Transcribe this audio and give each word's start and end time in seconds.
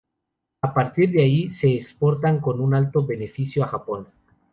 A 0.63 0.73
partir 0.73 1.11
de 1.11 1.21
ahí 1.21 1.51
se 1.51 1.75
exportan 1.75 2.39
con 2.41 2.59
un 2.59 2.73
alto 2.73 3.05
beneficio 3.05 3.63
a 3.63 3.67
Japón. 3.67 4.07